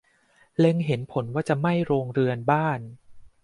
[0.57, 2.79] เล็งเห็นผลว่าจะไหม้โรงเรือนบ้าน